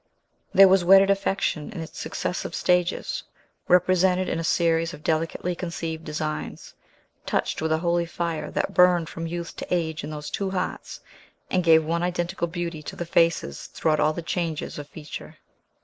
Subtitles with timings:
[0.51, 3.21] There was wedded affection in its successive stages,
[3.67, 6.73] represented in a series of delicately conceived designs,
[7.27, 11.01] touched with a holy fire, that burned from youth to age in those two hearts,
[11.51, 15.37] and gave one identical beauty to the faces throughout all the changes of feature.